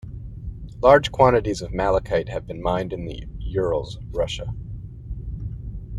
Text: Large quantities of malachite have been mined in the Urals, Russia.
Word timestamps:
Large 0.81 1.11
quantities 1.11 1.61
of 1.61 1.75
malachite 1.75 2.27
have 2.29 2.47
been 2.47 2.59
mined 2.59 2.91
in 2.91 3.05
the 3.05 3.23
Urals, 3.37 3.99
Russia. 4.09 4.51